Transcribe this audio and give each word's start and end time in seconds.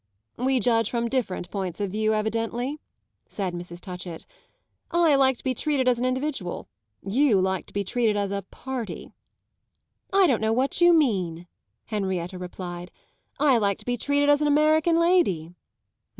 "We 0.37 0.59
judge 0.59 0.89
from 0.89 1.09
different 1.09 1.51
points 1.51 1.79
of 1.79 1.91
view, 1.91 2.15
evidently," 2.15 2.79
said 3.27 3.53
Mrs. 3.53 3.79
Touchett. 3.79 4.25
"I 4.89 5.13
like 5.13 5.37
to 5.37 5.43
be 5.43 5.53
treated 5.53 5.87
as 5.87 5.99
an 5.99 6.05
individual; 6.05 6.67
you 7.05 7.39
like 7.39 7.67
to 7.67 7.73
be 7.73 7.83
treated 7.83 8.17
as 8.17 8.31
a 8.31 8.41
'party.'" 8.49 9.13
"I 10.11 10.25
don't 10.25 10.41
know 10.41 10.53
what 10.53 10.81
you 10.81 10.91
mean," 10.91 11.45
Henrietta 11.85 12.39
replied. 12.39 12.89
"I 13.39 13.59
like 13.59 13.77
to 13.77 13.85
be 13.85 13.95
treated 13.95 14.27
as 14.29 14.41
an 14.41 14.47
American 14.47 14.99
lady." 14.99 15.53